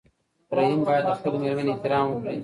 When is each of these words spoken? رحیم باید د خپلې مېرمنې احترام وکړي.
رحیم 0.57 0.81
باید 0.87 1.03
د 1.07 1.11
خپلې 1.17 1.37
مېرمنې 1.43 1.71
احترام 1.73 2.05
وکړي. 2.09 2.37